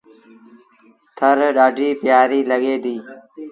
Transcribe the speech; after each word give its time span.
ٿر 1.17 1.37
ڏآڍيٚ 1.57 1.97
پيٚآريٚ 2.01 2.47
لڳي 2.51 2.73
ديٚ۔ 2.83 3.01